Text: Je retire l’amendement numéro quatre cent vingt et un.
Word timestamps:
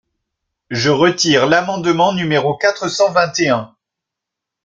Je 0.71 0.89
retire 0.89 1.45
l’amendement 1.45 2.11
numéro 2.11 2.57
quatre 2.57 2.87
cent 2.87 3.11
vingt 3.11 3.31
et 3.39 3.49
un. 3.49 3.75